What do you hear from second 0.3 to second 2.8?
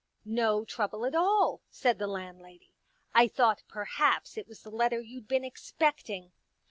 No trouble at all," said the landlady."